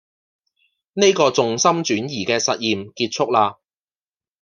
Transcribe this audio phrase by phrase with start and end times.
[0.93, 3.59] 呢個重心轉移嘅實驗結束啦